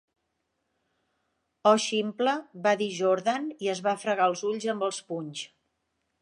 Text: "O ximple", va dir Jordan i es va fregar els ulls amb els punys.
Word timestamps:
"O 1.71 1.73
ximple", 1.83 2.33
va 2.63 2.73
dir 2.79 2.87
Jordan 3.01 3.45
i 3.67 3.71
es 3.75 3.83
va 3.89 3.95
fregar 4.05 4.27
els 4.33 4.43
ulls 4.53 4.67
amb 4.75 4.89
els 4.89 5.05
punys. 5.13 5.47